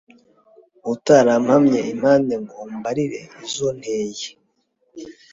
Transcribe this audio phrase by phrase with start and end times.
[0.93, 4.27] Utarampamye impande Ngo umbarire izo nteye